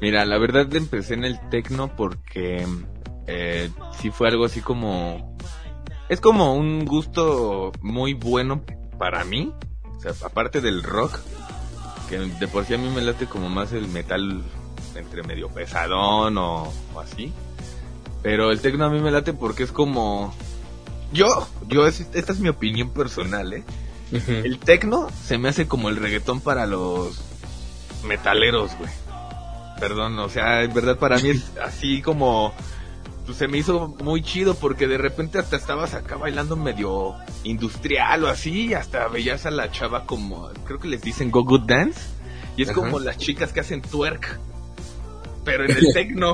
[0.00, 2.66] Mira, la verdad empecé en el tecno porque
[3.28, 5.36] eh, sí fue algo así como...
[6.08, 8.64] Es como un gusto muy bueno
[8.98, 9.54] para mí.
[10.24, 11.20] Aparte del rock,
[12.08, 14.42] que de por sí a mí me late como más el metal
[14.96, 17.32] entre medio pesadón o, o así.
[18.24, 20.34] Pero el tecno a mí me late porque es como...
[21.12, 23.64] Yo, yo, es- esta es mi opinión personal, ¿eh?
[24.28, 27.18] El tecno se me hace como el reggaetón para los
[28.04, 28.90] metaleros, güey.
[29.80, 32.52] perdón, o sea, en verdad para mí es así como
[33.26, 38.24] pues se me hizo muy chido porque de repente hasta estabas acá bailando medio industrial
[38.24, 41.62] o así, y hasta veías a la chava como, creo que les dicen go good
[41.66, 42.00] dance,
[42.56, 44.38] y es como las chicas que hacen twerk,
[45.44, 46.32] pero en el techno.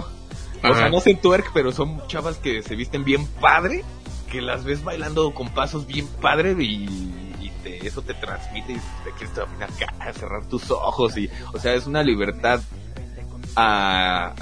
[0.64, 3.84] O sea, no hacen twerk, pero son chavas que se visten bien padre,
[4.30, 7.14] que las ves bailando con pasos bien padre y,
[7.82, 11.86] eso te transmite y te quieres también acá, cerrar tus ojos y, o sea, es
[11.86, 12.60] una libertad
[13.56, 14.34] a,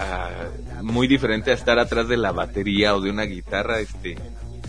[0.82, 4.16] muy diferente a estar atrás de la batería o de una guitarra, este,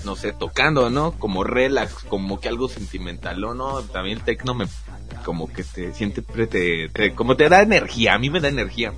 [0.06, 1.12] no sé, tocando, ¿no?
[1.14, 3.82] Como relax, como que algo sentimental, ¿o no?
[3.84, 4.66] También el techno me,
[5.24, 8.94] como que te siente, te, como te da energía, a mí me da energía.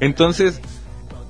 [0.00, 0.60] Entonces,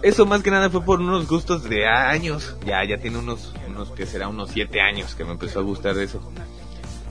[0.04, 3.90] eso más que nada fue por unos gustos de años, ya, ya tiene unos, unos
[3.90, 6.20] que será unos siete años que me empezó a gustar eso.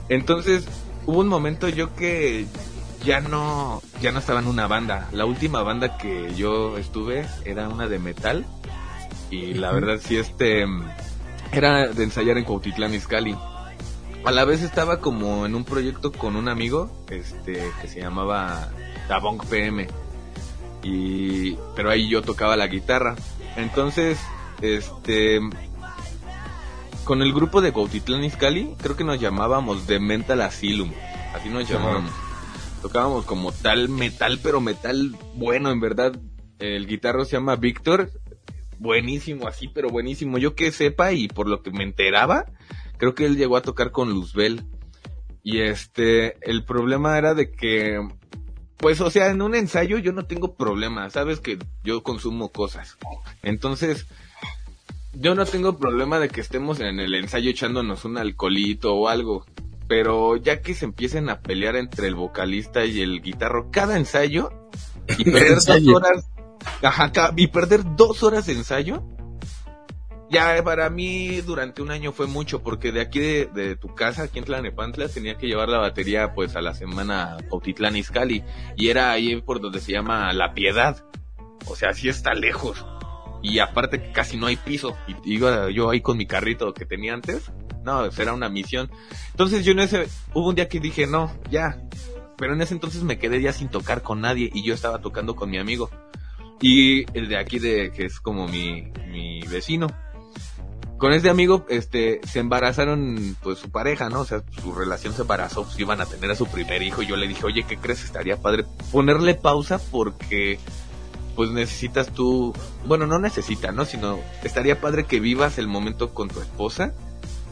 [0.08, 0.64] Entonces,
[1.04, 2.46] hubo un momento yo que
[3.04, 5.08] ya no, ya no estaba en una banda.
[5.10, 8.46] La última banda que yo estuve era una de metal.
[9.28, 10.64] Y la verdad sí, este,
[11.50, 13.36] era de ensayar en Cuautitlán Izcalli.
[14.24, 18.70] A la vez estaba como en un proyecto con un amigo, este, que se llamaba
[19.08, 19.88] Tabong PM.
[20.84, 23.16] Y, pero ahí yo tocaba la guitarra.
[23.56, 24.20] Entonces,
[24.60, 25.40] este,
[27.04, 30.92] con el grupo de Cuautitlán Izcalli, creo que nos llamábamos The Mental Asylum.
[31.34, 32.12] Así nos llamábamos
[32.84, 36.20] tocábamos como tal metal, pero metal bueno, en verdad.
[36.58, 38.10] El guitarro se llama Víctor,
[38.78, 40.36] buenísimo así, pero buenísimo.
[40.36, 42.44] Yo que sepa y por lo que me enteraba,
[42.98, 44.66] creo que él llegó a tocar con Luzbel.
[45.42, 48.06] Y este, el problema era de que,
[48.84, 52.98] pues, o sea, en un ensayo yo no tengo problema, sabes que yo consumo cosas.
[53.42, 54.06] Entonces,
[55.14, 59.46] yo no tengo problema de que estemos en el ensayo echándonos un alcoholito o algo
[59.88, 64.50] pero ya que se empiecen a pelear entre el vocalista y el guitarro cada ensayo
[65.16, 66.30] y perder dos horas,
[67.36, 69.02] y perder dos horas de ensayo,
[70.34, 74.38] ya para mí durante un año fue mucho porque de aquí de, tu casa, aquí
[74.38, 78.44] en Tlanepantla, tenía que llevar la batería pues a la semana Pautitlán Izcalli
[78.76, 81.04] y era ahí por donde se llama La Piedad,
[81.66, 82.84] o sea, sí está lejos
[83.42, 86.84] y aparte que casi no hay piso y iba yo ahí con mi carrito que
[86.84, 87.50] tenía antes
[87.84, 88.90] no, será una misión.
[89.30, 91.78] Entonces yo en ese, hubo un día que dije, no, ya.
[92.36, 95.36] Pero en ese entonces me quedé ya sin tocar con nadie y yo estaba tocando
[95.36, 95.90] con mi amigo.
[96.60, 99.86] Y el de aquí de, que es como mi, mi vecino.
[101.04, 104.20] Con este amigo, este, se embarazaron, pues, su pareja, ¿no?
[104.20, 107.02] O sea, su relación se embarazó, pues, iban a tener a su primer hijo.
[107.02, 108.02] Y yo le dije, oye, ¿qué crees?
[108.04, 110.58] Estaría padre ponerle pausa porque,
[111.36, 112.54] pues, necesitas tú,
[112.86, 113.84] bueno, no necesita, ¿no?
[113.84, 116.94] Sino, estaría padre que vivas el momento con tu esposa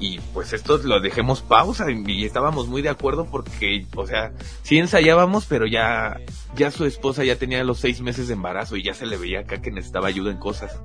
[0.02, 4.78] y pues esto lo dejemos pausa y, estábamos muy de acuerdo porque, o sea, sí
[4.78, 6.20] ensayábamos, pero ya,
[6.56, 9.40] ya su esposa ya tenía los seis meses de embarazo y ya se le veía
[9.40, 10.76] acá que necesitaba ayuda en cosas.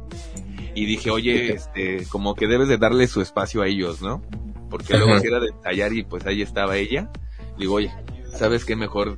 [0.78, 4.22] Y dije, oye, este, como que debes de darle su espacio a ellos, ¿no?
[4.70, 7.10] Porque luego era de ensayar y pues ahí estaba ella.
[7.58, 7.92] digo, oye,
[8.32, 9.18] ¿sabes qué mejor?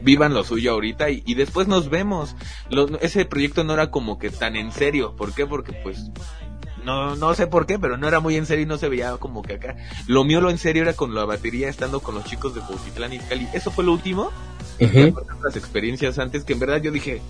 [0.00, 2.36] Vivan lo suyo ahorita y, después nos vemos.
[3.00, 5.14] ese proyecto no era como que tan en serio.
[5.14, 5.44] ¿Por qué?
[5.44, 6.10] Porque pues
[6.84, 9.16] no, no sé por qué, pero no era muy en serio y no se veía
[9.18, 9.76] como que acá.
[10.06, 13.12] Lo mío lo en serio era con la batería, estando con los chicos de Cuautitlán
[13.12, 13.46] y Cali.
[13.52, 14.30] Eso fue lo último.
[14.78, 17.20] Las experiencias antes que en verdad yo dije,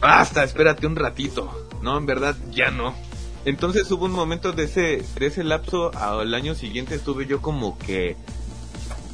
[0.00, 1.64] basta, espérate un ratito.
[1.84, 2.94] No, en verdad ya no.
[3.44, 7.78] Entonces hubo un momento de ese, de ese lapso al año siguiente estuve yo como
[7.78, 8.16] que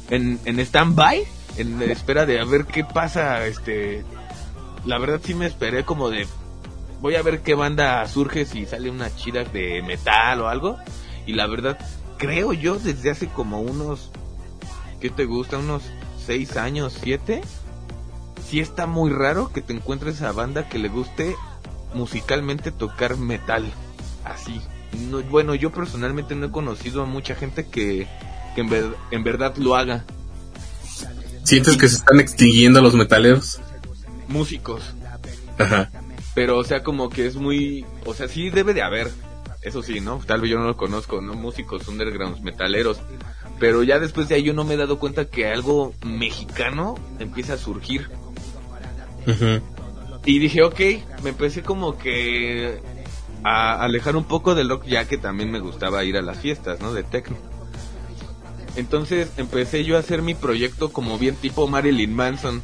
[0.09, 4.05] en, en stand-by, en espera de a ver qué pasa, este,
[4.85, 6.25] la verdad sí me esperé como de
[7.01, 10.77] voy a ver qué banda surge si sale una chida de metal o algo.
[11.25, 11.77] Y la verdad,
[12.17, 14.11] creo yo desde hace como unos,
[15.01, 15.57] ¿qué te gusta?
[15.57, 15.83] Unos
[16.25, 17.41] 6 años, 7.
[18.47, 21.35] Sí está muy raro que te encuentres a banda que le guste
[21.93, 23.71] musicalmente tocar metal.
[24.23, 24.61] Así.
[25.09, 28.07] No, bueno, yo personalmente no he conocido a mucha gente que,
[28.55, 30.03] que en, en verdad lo haga.
[31.43, 33.59] ¿Sientes que se están extinguiendo los metaleros?
[34.27, 34.81] Músicos.
[35.57, 35.89] Ajá.
[36.33, 37.85] Pero, o sea, como que es muy.
[38.05, 39.11] O sea, sí debe de haber.
[39.61, 40.19] Eso sí, ¿no?
[40.25, 41.33] Tal vez yo no lo conozco, ¿no?
[41.33, 42.99] Músicos undergrounds, metaleros.
[43.59, 47.53] Pero ya después de ahí yo no me he dado cuenta que algo mexicano empieza
[47.53, 48.09] a surgir.
[50.25, 50.79] Y dije, ok,
[51.23, 52.79] me empecé como que
[53.43, 56.79] a alejar un poco del rock ya que también me gustaba ir a las fiestas,
[56.79, 56.93] ¿no?
[56.93, 57.37] De techno.
[58.75, 62.61] Entonces empecé yo a hacer mi proyecto como bien tipo Marilyn Manson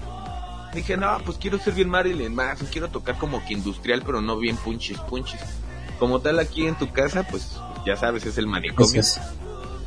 [0.78, 4.38] dije, no, pues quiero ser bien Marilyn Manson, quiero tocar como que industrial, pero no
[4.38, 5.42] bien punchis, punchis.
[6.00, 9.02] Como tal aquí en tu casa, pues ya sabes, es el manicomio.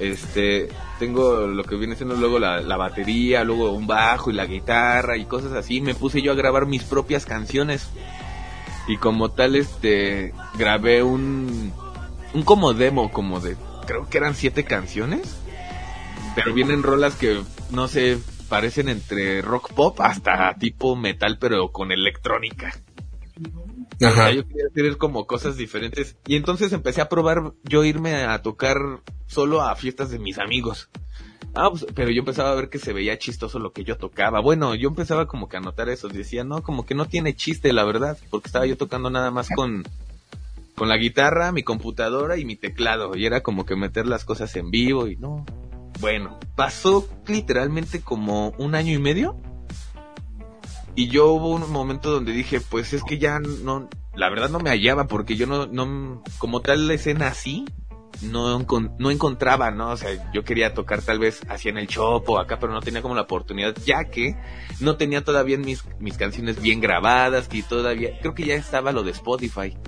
[0.01, 4.47] Este, tengo lo que viene siendo luego la, la, batería, luego un bajo y la
[4.47, 5.83] guitarra y cosas así.
[5.83, 7.91] Me puse yo a grabar mis propias canciones.
[8.89, 11.73] Y como tal, este, grabé un,
[12.33, 15.37] un como demo, como de, creo que eran siete canciones.
[16.35, 21.93] Pero vienen rolas que, no sé, parecen entre rock pop hasta tipo metal, pero con
[21.93, 22.73] electrónica.
[23.99, 26.17] Yo quería hacer como cosas diferentes.
[26.27, 28.77] Y entonces empecé a probar yo irme a tocar
[29.27, 30.89] solo a fiestas de mis amigos.
[31.55, 34.41] Ah, pues, pero yo empezaba a ver que se veía chistoso lo que yo tocaba.
[34.41, 36.09] Bueno, yo empezaba como que a notar eso.
[36.09, 38.17] Decía, no, como que no tiene chiste, la verdad.
[38.31, 39.85] Porque estaba yo tocando nada más con,
[40.77, 43.17] con la guitarra, mi computadora y mi teclado.
[43.17, 45.45] Y era como que meter las cosas en vivo y no.
[46.01, 49.37] Bueno, pasó literalmente como un año y medio.
[51.01, 54.59] Y yo hubo un momento donde dije, pues es que ya no, la verdad no
[54.59, 57.65] me hallaba porque yo no, no, como tal la escena así,
[58.21, 58.67] no,
[58.99, 59.93] no encontraba, ¿no?
[59.93, 62.83] O sea, yo quería tocar tal vez así en el shop o acá, pero no
[62.83, 64.37] tenía como la oportunidad, ya que
[64.79, 69.03] no tenía todavía mis, mis canciones bien grabadas, y todavía, creo que ya estaba lo
[69.03, 69.79] de Spotify.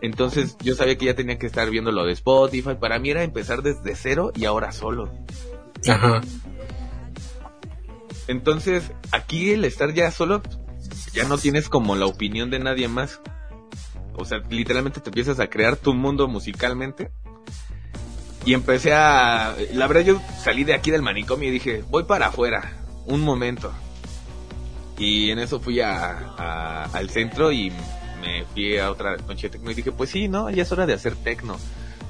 [0.00, 2.74] Entonces yo sabía que ya tenía que estar viendo lo de Spotify.
[2.74, 5.12] Para mí era empezar desde cero y ahora solo.
[5.88, 6.22] Ajá.
[8.28, 10.42] Entonces, aquí el estar ya solo,
[11.12, 13.20] ya no tienes como la opinión de nadie más.
[14.16, 17.10] O sea, literalmente te empiezas a crear tu mundo musicalmente.
[18.46, 19.56] Y empecé a...
[19.72, 22.72] La verdad yo salí de aquí del manicomio y dije, voy para afuera,
[23.06, 23.72] un momento.
[24.98, 27.72] Y en eso fui a, al centro y
[28.20, 30.86] me fui a otra noche de tecno y dije, pues sí, no, ya es hora
[30.86, 31.56] de hacer tecno,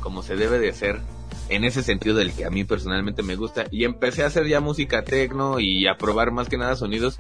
[0.01, 1.01] como se debe de hacer
[1.49, 3.67] en ese sentido del que a mí personalmente me gusta.
[3.71, 7.19] Y empecé a hacer ya música tecno y a probar más que nada sonidos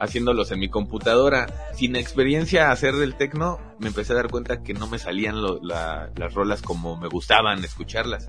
[0.00, 1.46] haciéndolos en mi computadora.
[1.74, 5.60] Sin experiencia hacer el tecno, me empecé a dar cuenta que no me salían lo-
[5.62, 8.28] la- las rolas como me gustaban escucharlas.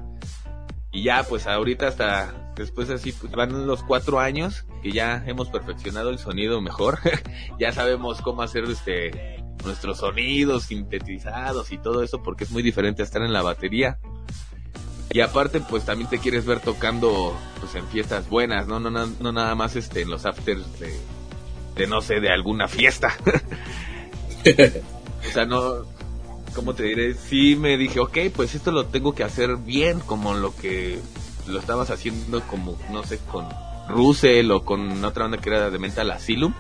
[0.91, 5.49] Y ya, pues ahorita hasta después así, pues, van los cuatro años que ya hemos
[5.49, 6.99] perfeccionado el sonido mejor.
[7.59, 13.01] ya sabemos cómo hacer este nuestros sonidos sintetizados y todo eso porque es muy diferente
[13.03, 13.97] estar en la batería.
[15.11, 18.79] Y aparte, pues también te quieres ver tocando pues en fiestas buenas, ¿no?
[18.79, 20.93] No, no, no nada más este en los afters de,
[21.75, 23.15] de no sé, de alguna fiesta.
[24.45, 25.85] o sea, no,
[26.53, 27.13] ¿cómo te diré?
[27.13, 30.99] Sí me dije, ok, pues esto lo tengo que hacer bien, como lo que
[31.47, 33.47] lo estabas haciendo como, no sé, con
[33.87, 36.53] Russell o con otra banda que era de Mental Asylum.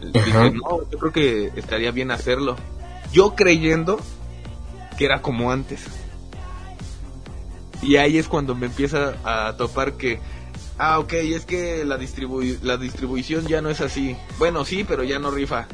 [0.00, 2.56] Dije, no, yo creo que estaría bien hacerlo.
[3.12, 3.98] Yo creyendo
[4.98, 5.84] que era como antes.
[7.82, 10.20] Y ahí es cuando me empieza a topar que,
[10.78, 14.16] ah, ok, es que la, distribu la distribución ya no es así.
[14.38, 15.66] Bueno, sí, pero ya no rifa.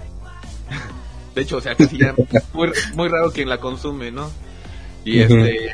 [1.34, 2.14] De hecho, o sea, casi ya
[2.52, 4.30] muy, muy raro quien la consume, ¿no?
[5.04, 5.72] Y este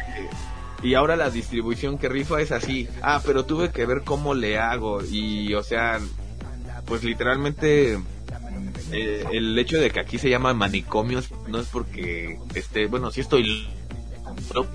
[0.82, 2.88] y ahora la distribución que rifa es así.
[3.02, 5.98] Ah, pero tuve que ver cómo le hago y o sea,
[6.86, 7.98] pues literalmente
[8.92, 13.20] eh, el hecho de que aquí se llama manicomios no es porque este, bueno, sí
[13.20, 13.68] estoy
[14.54, 14.70] loco,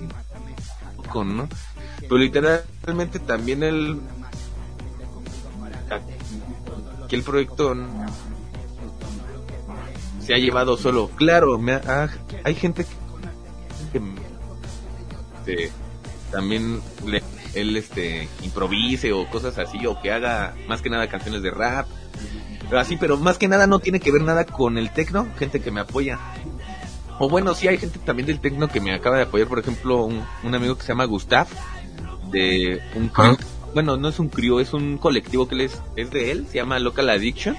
[2.00, 4.00] Pero literalmente también el
[7.06, 7.74] aquí el proyecto
[10.20, 11.08] se ha llevado solo.
[11.16, 12.08] Claro, me ha-
[12.44, 12.86] hay gente
[13.92, 14.00] que,
[15.44, 15.70] que
[16.30, 17.22] también le-
[17.54, 21.86] él este improvise o cosas así o que haga más que nada canciones de rap.
[22.68, 25.60] Pero así, pero más que nada no tiene que ver nada con el tecno, gente
[25.60, 26.18] que me apoya.
[27.18, 30.04] O bueno, sí hay gente también del tecno que me acaba de apoyar, por ejemplo,
[30.04, 31.46] un, un amigo que se llama Gustav
[32.30, 33.36] de un Ajá.
[33.72, 36.78] bueno, no es un crío, es un colectivo que es, es de él, se llama
[36.78, 37.56] Local Addiction.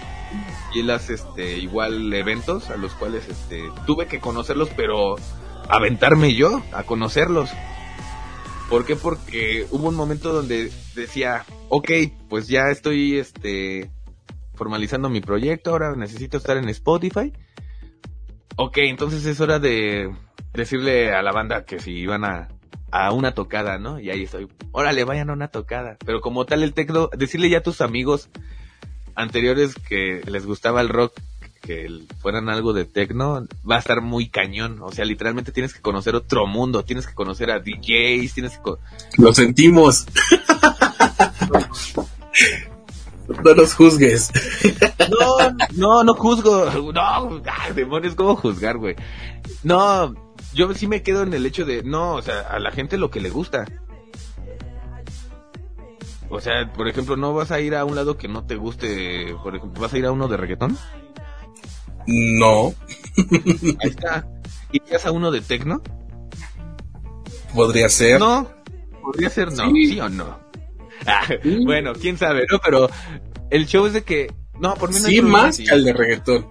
[0.74, 5.16] Y él hace este, igual eventos a los cuales este, tuve que conocerlos, pero
[5.70, 7.50] aventarme yo a conocerlos.
[8.70, 8.96] ¿Por qué?
[8.96, 11.92] Porque hubo un momento donde decía, ok,
[12.28, 13.90] pues ya estoy este,
[14.56, 17.32] formalizando mi proyecto, ahora necesito estar en Spotify.
[18.58, 20.14] Ok, entonces es hora de
[20.54, 22.48] decirle a la banda que si iban a,
[22.92, 24.00] a una tocada, ¿no?
[24.00, 25.98] Y ahí estoy, órale, vayan a una tocada.
[26.06, 28.30] Pero como tal el tecno, decirle ya a tus amigos
[29.16, 31.20] anteriores que les gustaba el rock,
[31.62, 31.90] que
[32.22, 34.82] fueran algo de tecno, va a estar muy cañón.
[34.82, 38.72] O sea, literalmente tienes que conocer otro mundo, tienes que conocer a DJs, tienes que...
[39.18, 40.06] Lo sentimos.
[43.28, 44.32] no los juzgues.
[45.10, 46.66] No, no, no juzgo.
[46.94, 48.96] No, ah, demonios, ¿cómo juzgar, güey?
[49.64, 50.14] No,
[50.54, 53.10] yo sí me quedo en el hecho de, no, o sea, a la gente lo
[53.10, 53.66] que le gusta.
[56.30, 59.36] O sea, por ejemplo, no vas a ir a un lado que no te guste,
[59.44, 60.78] por ejemplo, vas a ir a uno de reggaetón.
[62.08, 62.74] No,
[63.18, 64.28] Ahí está.
[64.72, 65.82] ¿Irías a uno de tecno?
[67.54, 68.20] podría ser.
[68.20, 68.50] No,
[69.02, 69.88] podría ser no, Sí.
[69.88, 70.38] sí, o no.
[71.08, 71.28] Ah,
[71.66, 72.60] bueno, quién sabe, ¿no?
[72.60, 72.90] Pero
[73.50, 76.48] el show es de que, no, por mí no sí, más que al de reggaetón.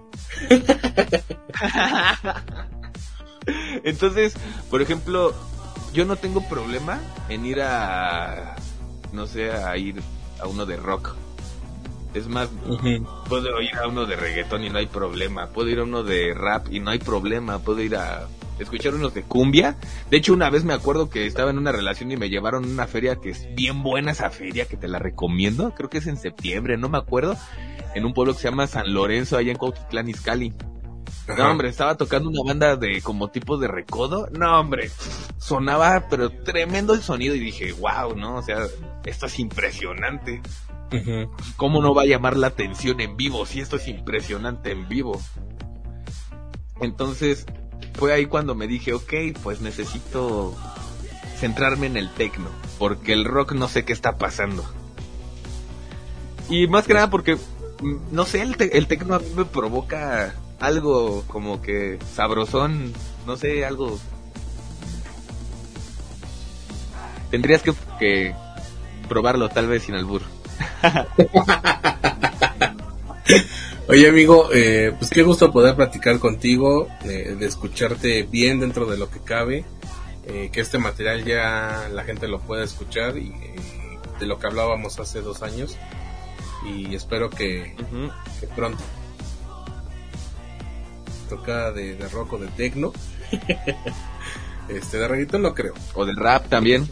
[3.83, 4.35] Entonces,
[4.69, 5.33] por ejemplo,
[5.93, 8.55] yo no tengo problema en ir a,
[9.11, 10.01] no sé, a ir
[10.39, 11.15] a uno de rock.
[12.13, 12.47] Es más,
[13.27, 15.49] puedo ir a uno de reggaetón y no hay problema.
[15.49, 17.59] Puedo ir a uno de rap y no hay problema.
[17.59, 18.27] Puedo ir a
[18.59, 19.75] escuchar unos de cumbia.
[20.09, 22.67] De hecho, una vez me acuerdo que estaba en una relación y me llevaron a
[22.67, 25.73] una feria que es bien buena esa feria, que te la recomiendo.
[25.75, 27.37] Creo que es en septiembre, no me acuerdo.
[27.93, 30.53] En un pueblo que se llama San Lorenzo, allá en Cuautitlán, Izcalli.
[31.27, 34.27] No, hombre, estaba tocando una banda de como tipo de recodo.
[34.31, 34.91] No, hombre,
[35.37, 38.35] sonaba pero tremendo el sonido y dije, wow, ¿no?
[38.37, 38.59] O sea,
[39.05, 40.41] esto es impresionante.
[41.57, 45.19] ¿Cómo no va a llamar la atención en vivo si esto es impresionante en vivo?
[46.79, 47.45] Entonces,
[47.97, 50.55] fue ahí cuando me dije, ok, pues necesito
[51.37, 54.65] centrarme en el tecno, porque el rock no sé qué está pasando.
[56.49, 60.35] Y más que nada porque, mm, no sé, el, el tecno a mí me provoca
[60.59, 62.93] algo como que sabrosón,
[63.25, 63.99] no sé, algo...
[67.31, 68.35] Tendrías que, que
[69.09, 70.21] probarlo tal vez sin albur.
[73.87, 79.11] Oye amigo, eh, pues qué gusto poder platicar contigo, de escucharte bien dentro de lo
[79.11, 79.63] que cabe,
[80.27, 83.31] eh, que este material ya la gente lo pueda escuchar y
[84.19, 85.77] de lo que hablábamos hace dos años
[86.65, 87.75] y espero que,
[88.55, 88.83] pronto
[91.29, 92.91] toca de, rock o de techno,
[94.69, 96.89] este de reggaetón no creo, o de rap también.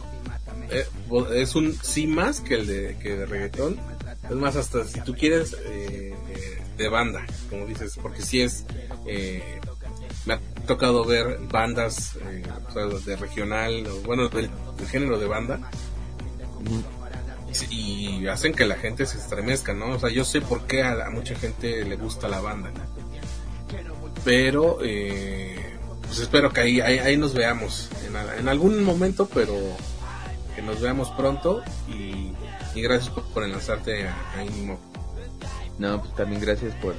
[0.70, 0.86] Eh,
[1.34, 3.80] es un sí más que el de, que de reggaetón.
[4.24, 6.14] Es más, hasta si tú quieres eh,
[6.76, 8.64] de banda, como dices, porque si es.
[9.06, 9.60] Eh,
[10.26, 12.18] me ha tocado ver bandas
[13.04, 14.50] de regional, bueno, del,
[14.90, 15.60] género de banda.
[17.70, 19.90] Y, hacen que la gente se estremezca, ¿no?
[19.90, 22.70] O sea, yo sé por qué a, mucha gente le gusta la banda.
[24.24, 29.54] Pero, pues espero que ahí, ahí, nos veamos en, en algún momento, pero
[30.54, 32.32] que nos veamos pronto y,
[32.80, 34.44] gracias por, enlazarte a, a
[35.78, 36.94] No, pues también gracias por,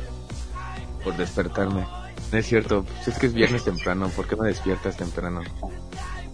[1.04, 1.86] por despertarme.
[2.32, 5.42] No es cierto, pues es que es viernes temprano, ¿por qué me despiertas temprano?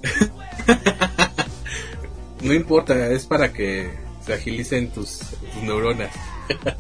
[2.42, 3.92] no importa, es para que
[4.26, 5.22] se agilicen tus,
[5.64, 6.14] neuronas.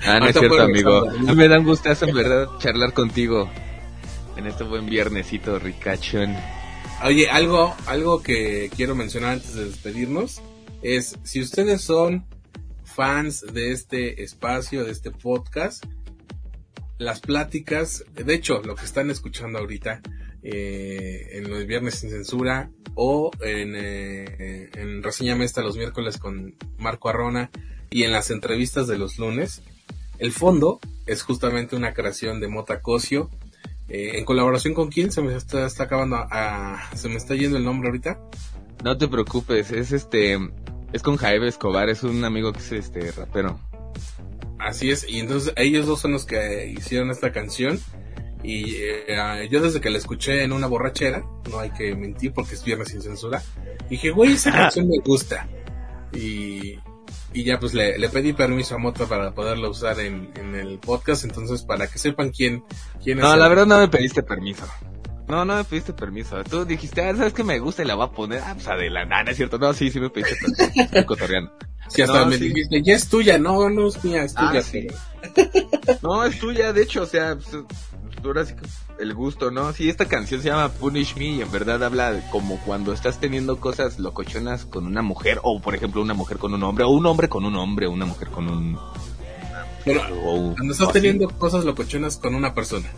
[0.05, 1.05] Ah, no es cierto, amigo.
[1.35, 3.49] Me da un gustazo, en verdad, charlar contigo
[4.37, 6.35] en este buen viernesito ricachón.
[7.03, 10.41] Oye, algo, algo que quiero mencionar antes de despedirnos
[10.81, 12.25] es si ustedes son
[12.91, 15.85] fans de este espacio, de este podcast,
[16.97, 20.01] las pláticas, de hecho, lo que están escuchando ahorita
[20.43, 26.55] eh, en los viernes sin censura o en, eh, en Reseña Mesta los miércoles con
[26.77, 27.49] Marco Arrona
[27.89, 29.61] y en las entrevistas de los lunes,
[30.19, 33.29] el fondo es justamente una creación de Mota Cosio
[33.93, 35.11] eh, ¿En colaboración con quién?
[35.11, 38.21] Se me está, acabando a, Se me está yendo el nombre ahorita.
[38.85, 40.39] No te preocupes, es este...
[40.93, 43.59] Es con Jaime Escobar, es un amigo que es este rapero.
[44.59, 47.79] Así es, y entonces ellos dos son los que hicieron esta canción.
[48.43, 52.55] Y eh, yo desde que la escuché en una borrachera, no hay que mentir porque
[52.55, 53.41] es viernes sin censura,
[53.89, 55.47] dije, güey, esa canción me gusta.
[56.13, 56.79] Y,
[57.33, 61.63] y ya pues le, pedí permiso a Moto para poderlo usar en, el podcast, entonces
[61.63, 62.63] para que sepan quién,
[63.03, 63.23] quién es.
[63.23, 64.65] No, la verdad no me pediste permiso.
[65.31, 66.43] No, no me pediste permiso.
[66.43, 68.41] Tú dijiste, ah, sabes que me gusta y la voy a poner.
[68.45, 69.15] Ah, pues adelante.
[69.15, 69.57] Ah, no es cierto.
[69.57, 71.05] No, sí, sí me pediste permiso.
[71.07, 71.53] cotorreando.
[71.87, 73.37] Sí, hasta me dijiste, ya es tuya.
[73.37, 74.59] No, no es mía, es tuya.
[74.59, 74.87] Ah, sí.
[76.01, 77.63] no, es tuya, de hecho, o sea, pues,
[78.25, 78.67] ahora sí que
[79.01, 79.71] el gusto, ¿no?
[79.71, 83.21] Sí, esta canción se llama Punish Me y en verdad habla de como cuando estás
[83.21, 86.89] teniendo cosas locochonas con una mujer, o por ejemplo una mujer con un hombre, o
[86.89, 88.77] un hombre con un hombre, o una mujer con un...
[89.85, 92.89] cuando estás teniendo cosas locochonas con una persona.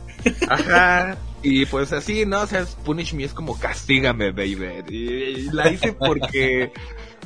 [0.50, 1.18] Ajá.
[1.42, 2.42] Y pues así, ¿no?
[2.42, 4.84] O sea, Punish Me es como castígame, baby.
[4.90, 6.72] Y, la hice porque,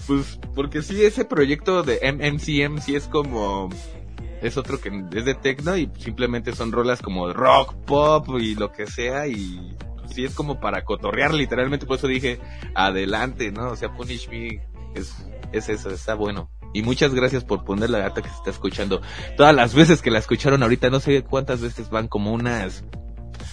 [0.07, 3.69] pues, porque sí, ese proyecto de MMCM sí es como
[4.41, 8.71] es otro que es de techno y simplemente son rolas como rock, pop y lo
[8.71, 9.75] que sea y
[10.13, 12.39] sí es como para cotorrear literalmente, por eso dije
[12.75, 13.69] adelante, ¿no?
[13.69, 14.61] O sea, Punish Me
[14.95, 15.13] es,
[15.51, 16.49] es eso, está bueno.
[16.73, 19.01] Y muchas gracias por poner la data que se está escuchando.
[19.35, 22.83] Todas las veces que la escucharon ahorita, no sé cuántas veces van, como unas...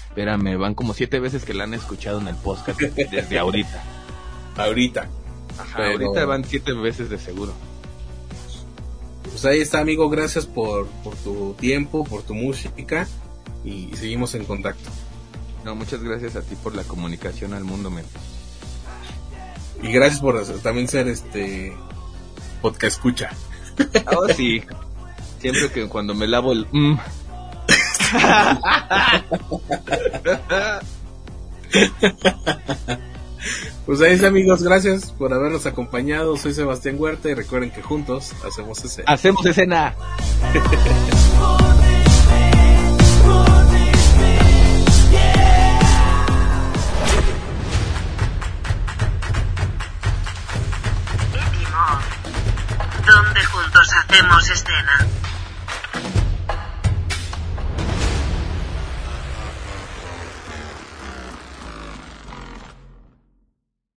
[0.09, 3.83] Espérame, van como siete veces que la han escuchado en el podcast desde ahorita.
[4.57, 5.09] ahorita.
[5.59, 7.53] Ajá, ahorita van siete veces de seguro
[9.35, 10.09] pues ahí está, amigo.
[10.09, 13.09] Gracias por, por tu tiempo, por tu música
[13.65, 14.89] y, seguimos en contacto.
[15.65, 18.05] No, muchas gracias a ti por la comunicación al mundo, men.
[19.83, 21.77] Y gracias por también ser este
[22.65, 23.31] podcast escucha.
[24.17, 24.63] Oh, sí.
[25.39, 26.97] Siempre que cuando me lavo el mm,
[33.85, 36.39] Pues ahí está amigos, gracias por habernos acompañado.
[36.39, 39.13] Soy Sebastián Huerta y recuerden que juntos hacemos escena.
[39.13, 39.95] Hacemos escena.
[54.15, 55.14] hacemos escena.